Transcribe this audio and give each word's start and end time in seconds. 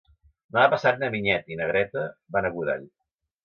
Demà 0.55 0.63
passat 0.71 0.97
na 1.03 1.11
Vinyet 1.17 1.53
i 1.55 1.59
na 1.61 1.69
Greta 1.75 2.09
van 2.39 2.49
a 2.51 2.55
Godall. 2.59 2.93